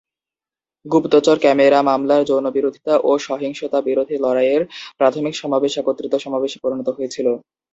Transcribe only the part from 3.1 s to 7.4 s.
সহিংসতা -বিরোধী লড়াইয়ের প্রাথমিক সমাবেশ একত্রীত সমাবেশে পরিণত হয়েছিল।